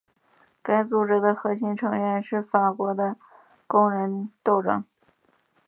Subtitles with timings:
[0.63, 3.15] 该组织的核心成员是法国的
[3.67, 4.83] 工人斗争。